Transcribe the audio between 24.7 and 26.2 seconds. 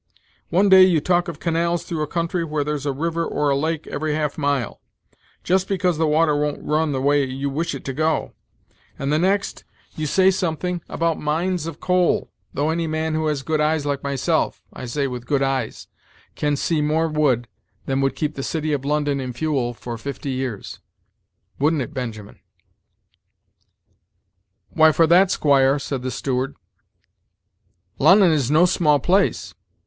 "Why, for that, squire," said the